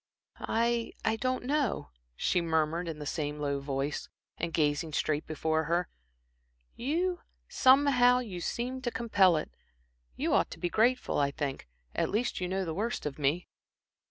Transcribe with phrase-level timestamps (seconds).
[0.39, 5.65] "I I don't know," she murmured, in the same low voice, and gazing straight before
[5.65, 5.89] her.
[6.75, 9.51] "You somehow you seem to compel it.
[10.15, 11.67] You ought to be grateful, I think.
[11.93, 13.47] At least you know the worst of me."